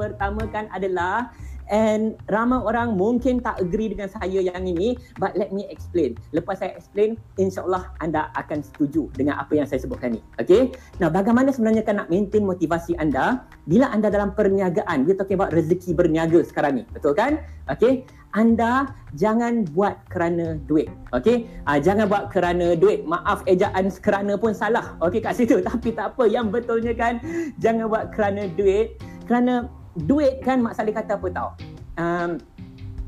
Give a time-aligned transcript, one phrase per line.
[0.00, 1.28] pertama kan adalah
[1.70, 6.18] And ramai orang mungkin tak agree dengan saya yang ini but let me explain.
[6.34, 10.20] Lepas saya explain, insyaAllah anda akan setuju dengan apa yang saya sebutkan ni.
[10.42, 10.74] Okay?
[10.98, 15.06] Nah, bagaimana sebenarnya kan nak maintain motivasi anda bila anda dalam perniagaan?
[15.06, 16.84] We're talking about rezeki berniaga sekarang ni.
[16.90, 17.38] Betul kan?
[17.70, 18.02] Okay?
[18.34, 20.90] Anda jangan buat kerana duit.
[21.14, 21.46] Okay?
[21.70, 23.06] Uh, jangan buat kerana duit.
[23.06, 24.98] Maaf ejaan kerana pun salah.
[25.06, 25.62] Okay kat situ.
[25.70, 26.26] Tapi tak apa.
[26.26, 27.22] Yang betulnya kan,
[27.62, 28.98] jangan buat kerana duit.
[29.30, 31.48] Kerana duit kan Mak Saleh kata apa tau?
[31.98, 32.38] Um,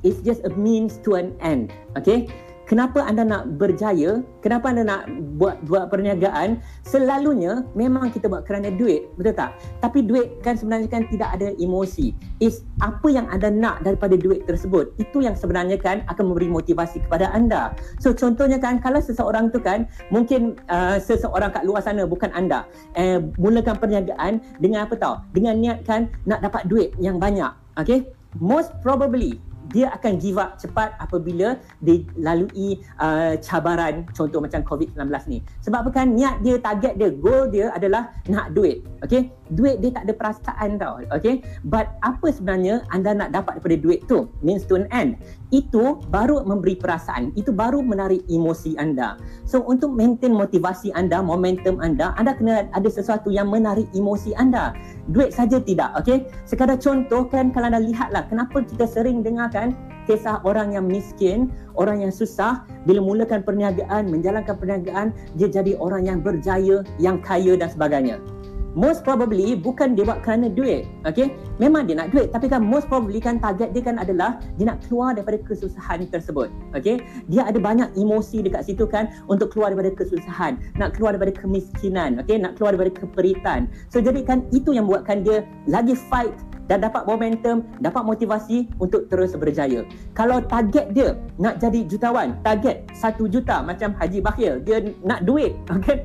[0.02, 1.70] it's just a means to an end.
[1.94, 2.26] Okay?
[2.72, 4.24] Kenapa anda nak berjaya?
[4.40, 5.04] Kenapa anda nak
[5.36, 6.56] buat buat perniagaan?
[6.88, 9.60] Selalunya memang kita buat kerana duit, betul tak?
[9.84, 12.16] Tapi duit kan sebenarnya kan tidak ada emosi.
[12.40, 14.88] Is apa yang anda nak daripada duit tersebut?
[14.96, 17.76] Itu yang sebenarnya kan akan memberi motivasi kepada anda.
[18.00, 22.64] So contohnya kan kalau seseorang tu kan mungkin uh, seseorang kat luar sana bukan anda
[22.96, 25.20] eh, mulakan perniagaan dengan apa tau?
[25.36, 27.52] Dengan niat kan nak dapat duit yang banyak.
[27.76, 28.08] Okay?
[28.40, 29.36] Most probably
[29.70, 35.38] dia akan give up cepat apabila dilalui uh, cabaran contoh macam COVID-19 ni.
[35.62, 38.82] Sebab apa kan niat dia, target dia, goal dia adalah nak duit.
[39.02, 39.34] Okay?
[39.52, 41.02] Duit dia tak ada perasaan tau.
[41.12, 41.42] Okay?
[41.66, 44.30] But apa sebenarnya anda nak dapat daripada duit tu?
[44.40, 45.18] Means to an end.
[45.52, 47.34] Itu baru memberi perasaan.
[47.36, 49.20] Itu baru menarik emosi anda.
[49.44, 54.72] So untuk maintain motivasi anda, momentum anda, anda kena ada sesuatu yang menarik emosi anda.
[55.10, 55.92] Duit saja tidak.
[56.00, 56.24] Okay?
[56.48, 59.74] Sekadar contoh kan kalau anda lihatlah kenapa kita sering dengar kan
[60.06, 66.10] kisah orang yang miskin, orang yang susah bila mulakan perniagaan, menjalankan perniagaan, dia jadi orang
[66.10, 68.18] yang berjaya, yang kaya dan sebagainya
[68.72, 71.32] most probably bukan dia buat kerana duit okay?
[71.60, 74.84] Memang dia nak duit tapi kan most probably kan target dia kan adalah dia nak
[74.88, 77.00] keluar daripada kesusahan tersebut okay?
[77.28, 82.20] Dia ada banyak emosi dekat situ kan untuk keluar daripada kesusahan nak keluar daripada kemiskinan
[82.20, 82.40] okay?
[82.40, 83.68] Nak keluar daripada keperitan.
[83.92, 86.32] So jadi kan itu yang buatkan dia lagi fight
[86.70, 89.82] dan dapat momentum, dapat motivasi untuk terus berjaya.
[90.14, 95.54] Kalau target dia nak jadi jutawan, target satu juta macam Haji Bakhil, dia nak duit,
[95.74, 96.02] okay?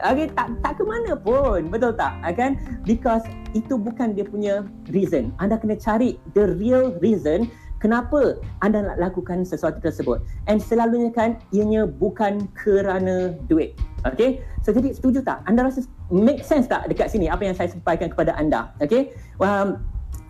[0.00, 2.14] okay tak, tak ke mana pun, betul tak?
[2.24, 2.56] Okay?
[2.84, 3.24] Because
[3.56, 5.32] itu bukan dia punya reason.
[5.40, 7.48] Anda kena cari the real reason
[7.84, 10.24] kenapa anda nak lakukan sesuatu tersebut.
[10.48, 13.76] And selalunya kan, ianya bukan kerana duit.
[14.08, 14.40] Okay?
[14.64, 15.44] So jadi setuju tak?
[15.44, 18.72] Anda rasa make sense tak dekat sini apa yang saya sampaikan kepada anda?
[18.80, 19.12] Okay?
[19.36, 19.84] Um,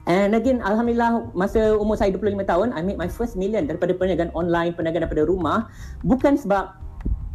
[0.05, 4.37] And again, Alhamdulillah, masa umur saya 25 tahun, I made my first million daripada perniagaan
[4.37, 5.73] online, perniagaan daripada rumah.
[6.05, 6.77] Bukan sebab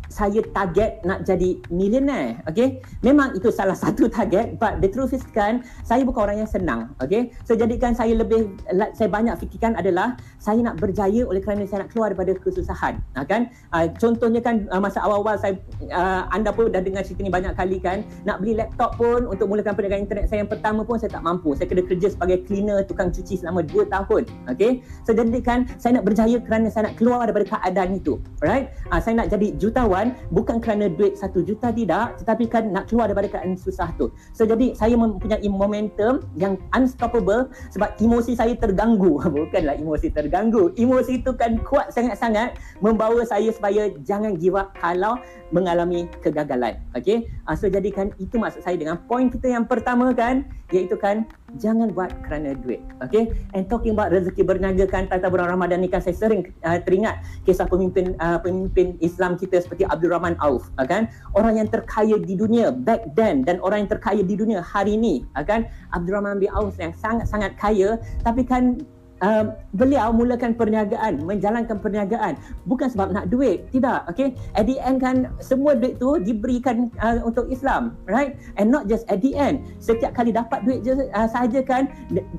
[0.10, 2.82] saya target nak jadi millionaire okay?
[3.06, 6.92] Memang itu salah satu target but the truth is kan saya bukan orang yang senang
[7.00, 7.32] okay?
[7.46, 8.58] So jadikan saya lebih
[8.98, 13.00] saya banyak fikirkan adalah saya nak berjaya oleh kerana saya nak keluar daripada kesusahan
[13.30, 13.54] kan?
[13.70, 15.56] Uh, contohnya kan uh, masa awal-awal saya
[15.94, 19.46] uh, anda pun dah dengar cerita ni banyak kali kan nak beli laptop pun untuk
[19.46, 21.54] mulakan perniagaan internet saya yang pertama pun saya tak mampu.
[21.54, 24.82] Saya kena kerja sebagai cleaner tukang cuci selama 2 tahun okay?
[25.06, 29.22] So jadikan saya nak berjaya kerana saya nak keluar daripada keadaan itu right uh, saya
[29.22, 33.28] nak jadi jutawan tuan bukan kerana duit satu juta tidak tetapi kan nak keluar daripada
[33.28, 34.08] keadaan susah tu.
[34.32, 39.20] So jadi saya mempunyai momentum yang unstoppable sebab emosi saya terganggu.
[39.36, 40.72] Bukanlah emosi terganggu.
[40.80, 45.20] Emosi itu kan kuat sangat-sangat membawa saya supaya jangan give up kalau
[45.52, 46.80] mengalami kegagalan.
[46.96, 47.28] Okey?
[47.44, 51.26] Uh, so jadikan itu maksud saya dengan poin kita yang pertama kan iaitu kan
[51.58, 53.34] jangan buat kerana duit okay?
[53.58, 57.24] And talking about rezeki berniaga kan tata bulan Ramadan ni kan saya sering uh, teringat
[57.48, 61.10] kisah pemimpin uh, pemimpin Islam kita seperti Abdul Rahman Auf uh, kan?
[61.34, 65.26] Orang yang terkaya di dunia back then dan orang yang terkaya di dunia hari ini
[65.48, 65.66] kan?
[65.96, 68.78] Abdul Rahman bin Auf yang sangat-sangat kaya tapi kan
[69.24, 72.36] uh, beliau mulakan perniagaan, menjalankan perniagaan
[72.66, 74.36] bukan sebab nak duit, tidak, okay?
[74.56, 78.36] At the end kan semua duit tu diberikan uh, untuk Islam, right?
[78.60, 79.64] And not just at the end.
[79.80, 81.92] Setiap kali dapat duit uh, saja kan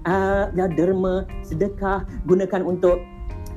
[0.04, 3.00] uh, derma, sedekah gunakan untuk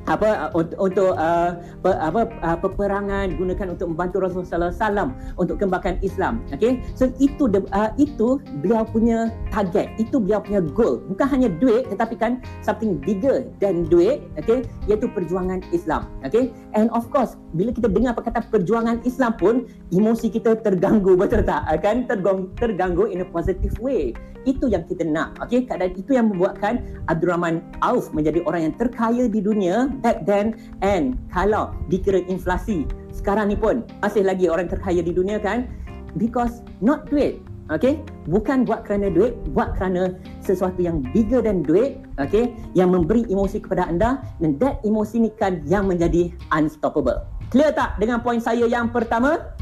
[0.04, 6.44] apa untuk uh, apa uh, peperangan gunakan untuk membantu Rasulullah SAW untuk kembangkan Islam.
[6.52, 6.80] Okey?
[6.92, 9.88] So itu uh, itu beliau punya target.
[9.96, 11.00] Itu beliau punya goal.
[11.08, 14.68] Bukan hanya duit tetapi kan something bigger than duit okey?
[14.88, 16.52] Iaitu perjuangan Islam okey?
[16.76, 19.54] And of course bila kita dengar perkataan perjuangan Islam pun
[19.94, 21.64] emosi kita terganggu betul tak?
[21.80, 24.12] Kan terganggu, terganggu in a positive way
[24.44, 25.64] itu yang kita nak okey?
[25.66, 30.56] Keadaan itu yang membuatkan Abdul Rahman Auf menjadi orang yang terkaya di dunia back then.
[30.84, 35.68] And kalau dikira inflasi sekarang ni pun masih lagi orang terkaya di dunia kan?
[36.14, 37.42] Because not duit
[37.72, 37.96] okay
[38.28, 43.64] bukan buat kerana duit buat kerana sesuatu yang bigger than duit okay yang memberi emosi
[43.64, 44.20] kepada anda.
[44.38, 47.24] Dan that emosi ni kan yang menjadi unstoppable.
[47.48, 49.56] Clear tak dengan poin saya yang pertama?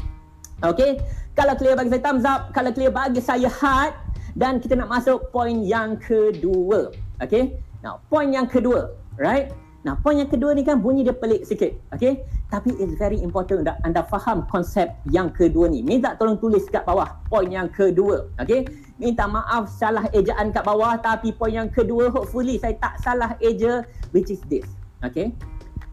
[0.63, 0.99] Okay
[1.33, 2.53] kalau clear bagi saya thumbs up.
[2.53, 4.02] Kalau clear bagi saya heart
[4.33, 6.89] dan kita nak masuk poin yang kedua
[7.23, 7.55] Okay.
[7.79, 9.51] Now, point yang kedua, right?
[9.83, 11.75] Nah, point yang kedua ni kan bunyi dia pelik sikit.
[11.91, 12.23] Okay.
[12.47, 15.83] Tapi it's very important untuk anda faham konsep yang kedua ni.
[15.83, 18.31] Minta tolong tulis kat bawah point yang kedua.
[18.39, 18.63] Okay.
[18.95, 23.83] Minta maaf salah ejaan kat bawah tapi point yang kedua hopefully saya tak salah eja
[24.15, 24.63] which is this.
[25.03, 25.35] Okay.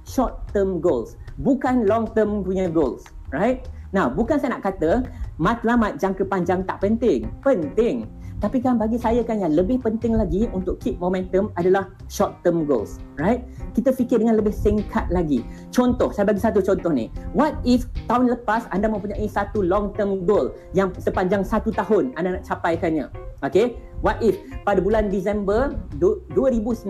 [0.06, 1.18] Short term goals.
[1.42, 3.02] Bukan long term punya goals.
[3.34, 3.66] Right?
[3.90, 5.02] Nah, bukan saya nak kata
[5.42, 7.26] matlamat jangka panjang tak penting.
[7.42, 8.06] Penting.
[8.40, 12.64] Tapi kan bagi saya kan yang lebih penting lagi untuk keep momentum adalah short term
[12.64, 13.44] goals, right?
[13.76, 15.44] Kita fikir dengan lebih singkat lagi.
[15.68, 17.12] Contoh, saya bagi satu contoh ni.
[17.36, 22.40] What if tahun lepas anda mempunyai satu long term goal yang sepanjang satu tahun anda
[22.40, 23.12] nak capaikannya?
[23.44, 23.76] Okay?
[24.00, 26.88] What if pada bulan Disember 2019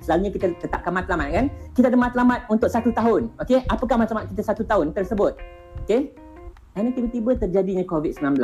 [0.00, 1.46] selalunya kita letakkan matlamat kan?
[1.76, 3.28] Kita ada matlamat untuk satu tahun.
[3.44, 3.60] Okay?
[3.68, 5.36] Apakah matlamat kita satu tahun tersebut?
[5.84, 6.16] Okay?
[6.72, 8.40] Dan tiba-tiba terjadinya COVID-19.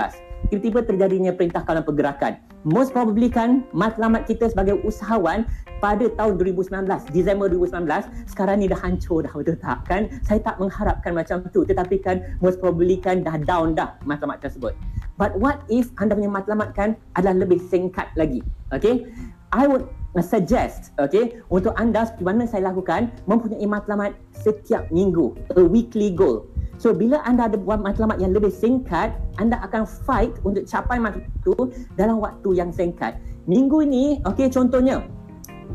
[0.52, 2.36] Tiba-tiba terjadinya perintah kawalan pergerakan.
[2.68, 5.48] Most probably kan matlamat kita sebagai usahawan
[5.80, 6.84] pada tahun 2019,
[7.14, 10.12] Disember 2019, sekarang ni dah hancur dah betul tak kan?
[10.26, 14.76] Saya tak mengharapkan macam tu tetapi kan most probably kan dah down dah matlamat tersebut.
[15.16, 18.44] But what if anda punya matlamat kan adalah lebih singkat lagi?
[18.74, 19.08] Okay?
[19.48, 19.88] I would
[20.18, 26.44] suggest okay untuk anda seperti mana saya lakukan mempunyai matlamat setiap minggu a weekly goal
[26.78, 29.10] So bila anda ada buat matlamat yang lebih singkat,
[29.42, 31.54] anda akan fight untuk capai matlamat itu
[31.98, 33.18] dalam waktu yang singkat.
[33.50, 35.02] Minggu ini, okay, contohnya,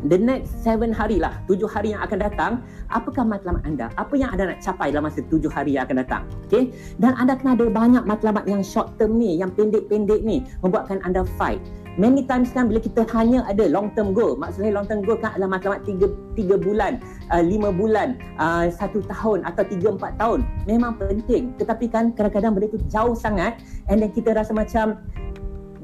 [0.07, 2.51] the next seven hari lah, tujuh hari yang akan datang,
[2.87, 3.87] apakah matlamat anda?
[3.99, 6.23] Apa yang anda nak capai dalam masa tujuh hari yang akan datang?
[6.47, 6.71] Okay?
[6.99, 11.27] Dan anda kena ada banyak matlamat yang short term ni, yang pendek-pendek ni, membuatkan anda
[11.35, 11.59] fight
[11.95, 15.37] many times kan bila kita hanya ada long term goal maksudnya long term goal kan
[15.37, 16.97] adalah matlamat 3 3 bulan
[17.29, 21.53] uh, 5 bulan uh, 1 tahun atau 3 4 tahun memang penting.
[21.57, 24.97] Tetapi kan kadang-kadang benda tu jauh sangat and then kita rasa macam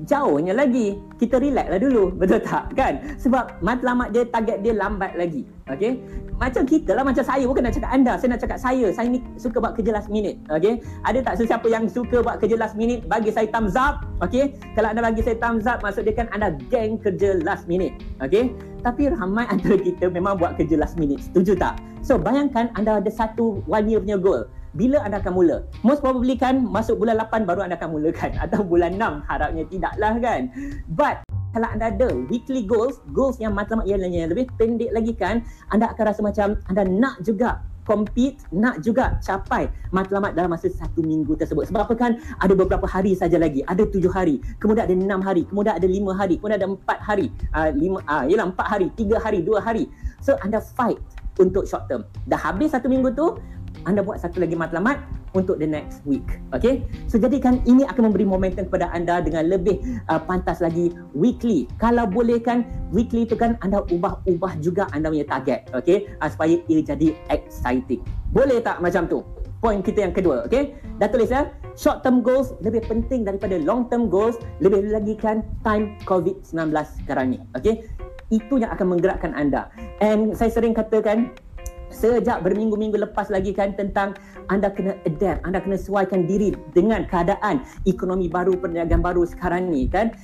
[0.05, 0.99] jauhnya lagi.
[1.17, 2.71] Kita relax lah dulu betul tak?
[2.75, 3.17] Kan?
[3.19, 5.43] Sebab matlamat dia target dia lambat lagi.
[5.69, 6.01] Okey
[6.39, 7.43] macam kita lah macam saya.
[7.43, 8.87] Bukan nak cakap anda saya nak cakap saya.
[8.95, 12.55] Saya ni suka buat kerja last minute okey ada tak sesiapa yang suka buat kerja
[12.59, 16.15] last minute bagi saya thumbs up okey kalau anda bagi saya thumbs up maksud dia
[16.15, 20.95] kan anda geng kerja last minute okey tapi ramai antara kita memang buat kerja last
[20.95, 21.19] minute.
[21.23, 21.79] Setuju tak?
[21.99, 25.57] So bayangkan anda ada satu one year punya goal bila anda akan mula?
[25.81, 30.13] Most probably kan masuk bulan 8 baru anda akan mulakan atau bulan 6 harapnya tidaklah
[30.21, 30.41] kan.
[30.93, 35.41] But kalau anda ada weekly goals, goals yang matlamat yang lebih pendek lagi kan,
[35.73, 41.01] anda akan rasa macam anda nak juga compete, nak juga capai matlamat dalam masa satu
[41.01, 41.73] minggu tersebut.
[41.73, 45.41] Sebab apa kan ada beberapa hari saja lagi, ada tujuh hari, kemudian ada enam hari,
[45.49, 49.17] kemudian ada lima hari, kemudian ada empat hari, uh, lima, uh, yelah empat hari, tiga
[49.17, 49.89] hari, dua hari.
[50.21, 51.01] So anda fight
[51.41, 52.05] untuk short term.
[52.29, 53.41] Dah habis satu minggu tu,
[53.85, 54.99] anda buat satu lagi matlamat
[55.37, 56.25] untuk the next week.
[56.55, 56.85] Okay?
[57.05, 61.69] So jadikan ini akan memberi momentum kepada anda dengan lebih uh, pantas lagi weekly.
[61.77, 65.69] Kalau boleh kan weekly itu kan anda ubah-ubah juga anda punya target.
[65.73, 66.09] Okay?
[66.19, 68.01] Uh, supaya ia jadi exciting.
[68.33, 69.21] Boleh tak macam tu?
[69.59, 70.47] Point kita yang kedua.
[70.47, 70.79] Okay?
[70.97, 71.51] Dah tulis ya?
[71.75, 74.39] Short term goals lebih penting daripada long term goals.
[74.63, 76.71] Lebih lagi kan time COVID-19
[77.03, 77.39] sekarang ni.
[77.55, 77.83] Okay?
[78.29, 79.67] Itu yang akan menggerakkan anda.
[79.99, 81.33] And saya sering katakan
[81.99, 84.15] sejak berminggu-minggu lepas lagi kan tentang
[84.47, 89.91] anda kena adapt, anda kena sesuaikan diri dengan keadaan ekonomi baru, perniagaan baru sekarang ni
[89.91, 90.15] kan.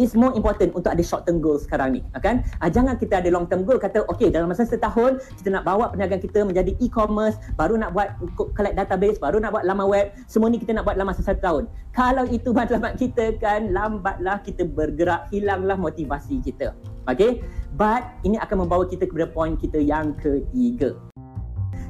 [0.00, 2.40] It's more important untuk ada short term goal sekarang ni kan?
[2.64, 5.92] Uh, jangan kita ada long term goal kata okay dalam masa setahun kita nak bawa
[5.92, 8.16] perniagaan kita menjadi e-commerce baru nak buat
[8.56, 11.44] collect database baru nak buat laman web semua ni kita nak buat dalam masa satu
[11.44, 11.62] tahun.
[11.92, 16.72] Kalau itu matlamat kita kan lambatlah kita bergerak hilanglah motivasi kita.
[17.04, 17.44] Okay?
[17.76, 21.11] But ini akan membawa kita kepada point kita yang ketiga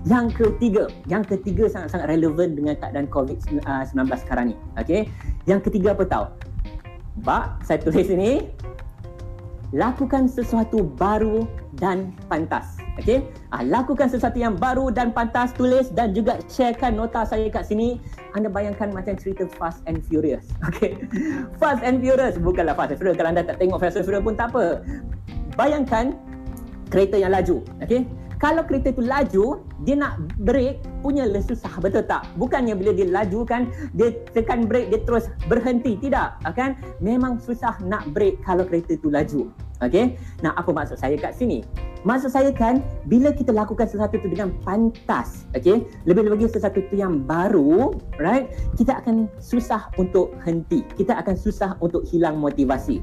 [0.02, 3.62] yang ketiga, yang ketiga sangat-sangat relevan dengan keadaan COVID-19
[4.18, 4.56] sekarang ni.
[4.74, 5.06] Okay?
[5.46, 6.26] Yang ketiga apa tahu?
[7.22, 8.50] Bak, saya tulis ini.
[9.72, 11.48] Lakukan sesuatu baru
[11.80, 12.76] dan pantas.
[13.00, 13.24] Okey?
[13.48, 15.56] Ah, lakukan sesuatu yang baru dan pantas.
[15.56, 17.96] Tulis dan juga sharekan nota saya kat sini.
[18.36, 20.52] Anda bayangkan macam cerita Fast and Furious.
[20.68, 21.08] Okey?
[21.56, 22.36] Fast and Furious.
[22.36, 23.16] Bukanlah Fast and Furious.
[23.16, 24.84] Kalau anda tak tengok Fast and Furious pun tak apa.
[25.56, 26.12] Bayangkan
[26.92, 27.64] kereta yang laju.
[27.80, 28.04] Okey?
[28.42, 32.26] Kalau kereta tu laju dia nak break punya le susah betul tak?
[32.34, 35.94] Bukannya bila dia laju kan dia tekan brake dia terus berhenti.
[35.94, 39.46] Tidak kan memang susah nak break kalau kereta tu laju
[39.82, 41.62] okey nah apa maksud saya kat sini?
[42.02, 46.98] Maksud saya kan bila kita lakukan sesuatu tu dengan pantas okey lebih lagi sesuatu tu
[46.98, 48.50] yang baru right?
[48.74, 50.82] Kita akan susah untuk henti.
[50.98, 52.98] Kita akan susah untuk hilang motivasi.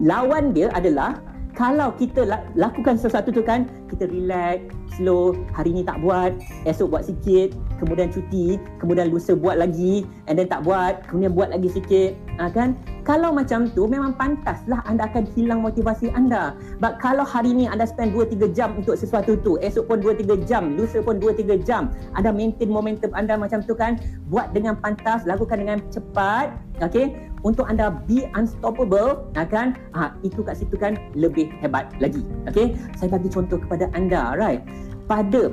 [0.00, 1.20] Lawan dia adalah
[1.54, 2.26] kalau kita
[2.58, 4.60] lakukan sesuatu tu kan kita relax
[4.96, 6.34] slow, hari ni tak buat,
[6.64, 11.50] esok buat sikit, kemudian cuti, kemudian lusa buat lagi, and then tak buat, kemudian buat
[11.50, 12.78] lagi sikit, ha, kan?
[13.04, 16.56] Kalau macam tu memang pantaslah anda akan hilang motivasi anda.
[16.80, 20.72] But kalau hari ni anda spend 2-3 jam untuk sesuatu tu, esok pun 2-3 jam,
[20.72, 24.00] lusa pun 2-3 jam, anda maintain momentum anda macam tu kan,
[24.32, 27.12] buat dengan pantas, lakukan dengan cepat, okay?
[27.44, 29.76] Untuk anda be unstoppable, kan?
[29.92, 32.24] Ha, itu kat situ kan lebih hebat lagi.
[32.48, 32.72] Okay?
[32.96, 34.64] Saya bagi contoh kepada anda, right?
[35.04, 35.52] Pada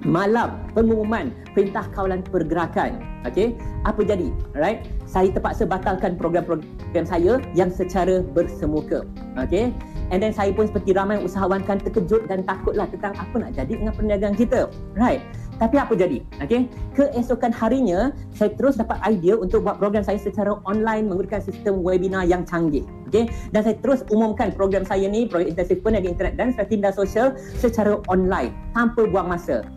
[0.00, 3.04] malam pengumuman perintah kawalan pergerakan.
[3.28, 3.52] Okey?
[3.84, 4.32] Apa jadi?
[4.56, 9.04] Right saya terpaksa batalkan program-program saya yang secara bersemuka.
[9.36, 9.74] Okey?
[10.10, 13.72] And then saya pun seperti ramai usahawan kan terkejut dan takutlah tentang apa nak jadi
[13.78, 14.70] dengan perniagaan kita.
[14.96, 15.20] Right
[15.60, 16.24] tapi apa jadi?
[16.40, 16.72] Okey?
[16.96, 22.24] Keesokan harinya saya terus dapat idea untuk buat program saya secara online menggunakan sistem webinar
[22.24, 22.88] yang canggih.
[23.12, 23.28] Okey?
[23.52, 28.00] Dan saya terus umumkan program saya ni program intensif peniaga internet dan strategi sosial secara
[28.08, 29.68] online tanpa buang masa.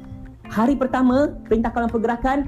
[0.47, 2.47] Hari pertama perintah kawalan pergerakan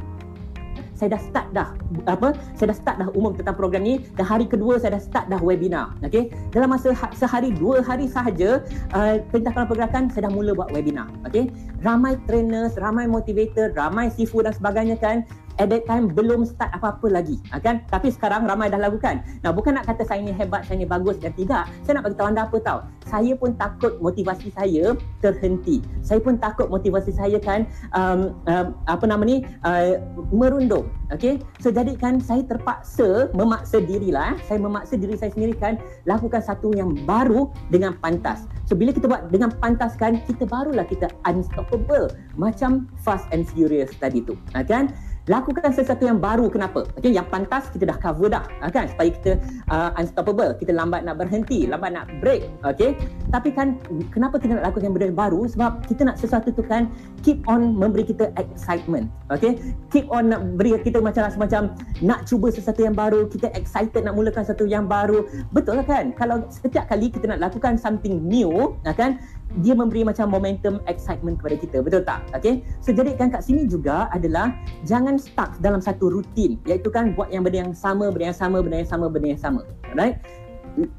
[0.95, 1.69] saya dah start dah
[2.07, 4.01] apa saya dah start dah umum tentang program ni.
[4.15, 6.31] Dan hari kedua saya dah start dah webinar okey?
[6.55, 8.63] Dalam masa ha- sehari dua hari sahaja
[8.95, 11.51] uh, perintah pergerakan saya dah mula buat webinar okey?
[11.83, 15.27] Ramai trainers ramai motivator ramai sifu dan sebagainya kan
[15.59, 17.83] at that time belum start apa-apa lagi ha, kan?
[17.87, 19.23] Tapi sekarang ramai dah lakukan.
[19.41, 21.67] Nah bukan nak kata saya ni hebat saya ni bagus dan tidak.
[21.83, 25.79] Saya nak bagi tahu anda apa tahu saya pun takut motivasi saya terhenti.
[26.01, 30.01] Saya pun takut motivasi saya kan um, um, apa nama ni uh,
[30.33, 31.39] merundung okey?
[31.61, 34.37] So jadi kan saya terpaksa memaksa dirilah eh.
[34.49, 35.77] saya memaksa diri saya sendiri kan
[36.09, 38.49] lakukan satu yang baru dengan pantas.
[38.65, 42.09] So bila kita buat dengan pantas kan kita barulah kita unstoppable.
[42.35, 44.91] Macam fast and furious tadi tu ha, kan
[45.25, 46.85] lakukan sesuatu yang baru kenapa?
[47.01, 48.85] Okey yang pantas kita dah cover dah ah, kan?
[48.89, 49.31] Supaya kita
[49.73, 52.93] uh, unstoppable kita lambat nak berhenti lambat nak break okey?
[53.33, 53.81] Tapi kan
[54.13, 55.49] kenapa kita nak lakukan benda yang baru?
[55.49, 56.89] Sebab kita nak sesuatu tu kan
[57.25, 59.57] keep on memberi kita excitement okey?
[59.89, 61.73] Keep on nak beri kita macam macam
[62.05, 65.25] nak cuba sesuatu yang baru kita excited nak mulakan sesuatu yang baru.
[65.49, 66.13] Betul lah kan?
[66.13, 69.17] Kalau setiap kali kita nak lakukan something new ah, kan
[69.61, 71.77] dia memberi macam momentum excitement kepada kita.
[71.79, 72.25] Betul tak?
[72.35, 72.65] Okey?
[72.83, 74.51] So jadi kan kat sini juga adalah
[74.83, 76.59] jangan stuck dalam satu rutin.
[76.67, 79.41] Iaitu kan buat yang benda yang sama benda yang sama benda yang sama benda yang
[79.41, 79.61] sama.
[79.95, 80.19] Right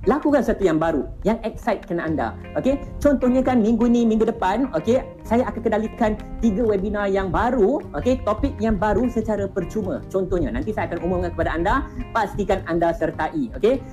[0.09, 2.33] lakukan sesuatu yang baru yang excitekan anda.
[2.57, 2.81] Okey?
[2.97, 5.05] Contohnya kan minggu ni minggu depan okey?
[5.27, 8.25] Saya akan kendalikan tiga webinar yang baru okey?
[8.25, 10.01] Topik yang baru secara percuma.
[10.09, 11.75] Contohnya nanti saya akan umumkan kepada anda
[12.17, 13.85] pastikan anda sertai okey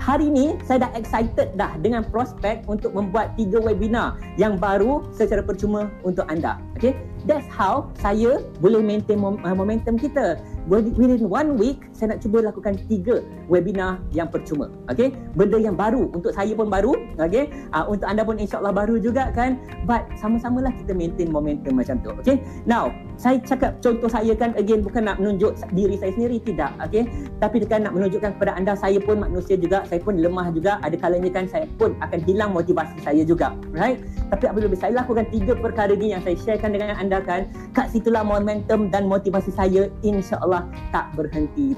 [0.00, 5.44] hari ni saya dah excited dah dengan prospek untuk membuat tiga webinar yang baru secara
[5.44, 6.56] percuma untuk anda.
[6.82, 6.98] Okay?
[7.22, 10.42] That's how saya boleh maintain uh, momentum kita.
[10.66, 14.66] Within one week, saya nak cuba lakukan tiga webinar yang percuma.
[14.90, 15.14] Okay?
[15.38, 16.10] Benda yang baru.
[16.10, 16.98] Untuk saya pun baru.
[17.22, 17.54] Okay?
[17.70, 19.62] Uh, untuk anda pun insyaAllah baru juga kan.
[19.86, 22.10] But sama-samalah kita maintain momentum macam tu.
[22.18, 22.42] Okay?
[22.66, 26.42] Now, saya cakap contoh saya kan again bukan nak menunjuk diri saya sendiri.
[26.42, 26.82] Tidak.
[26.90, 27.06] Okay?
[27.38, 29.86] Tapi kan nak menunjukkan kepada anda saya pun manusia juga.
[29.86, 30.82] Saya pun lemah juga.
[30.82, 33.54] Ada kalanya kan saya pun akan hilang motivasi saya juga.
[33.70, 34.02] Right?
[34.32, 37.52] Tapi apabila saya lakukan tiga perkara ni yang saya sharekan dengan anda kan.
[37.76, 41.76] Kat situlah momentum dan motivasi saya insyaAllah tak berhenti.